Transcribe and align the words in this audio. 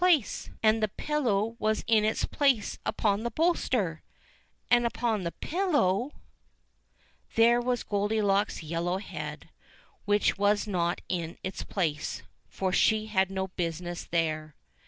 23 0.01 0.17
24 0.17 0.17
ENGLISH 0.17 0.41
FAIRY 0.41 0.49
TALES 0.49 0.59
And 0.63 0.83
the 0.83 1.03
pillow 1.27 1.55
was 1.59 1.83
in 1.85 2.03
its 2.05 2.25
place 2.25 2.79
upon 2.87 3.21
the 3.21 3.29
bolster! 3.29 4.01
And 4.71 4.85
upon 4.87 5.23
the 5.23 5.31
pillow? 5.31 6.13
There 7.35 7.61
was 7.61 7.83
Goldilocks' 7.83 8.63
yellow 8.63 8.97
head— 8.97 9.49
which 10.05 10.39
was 10.39 10.65
not 10.65 11.01
in 11.07 11.37
its 11.43 11.61
place, 11.63 12.23
for 12.47 12.73
she 12.73 13.05
had 13.05 13.29
no 13.29 13.49
business 13.49 14.03
there. 14.05 14.55